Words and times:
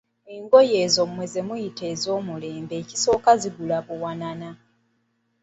Engoye 0.35 0.75
ezo 0.85 1.01
mmwe 1.09 1.25
zemuyita 1.33 1.83
ez'omulembe 1.93 2.73
ekisooka 2.81 3.31
zigula 3.41 3.77
buwanana. 3.87 4.49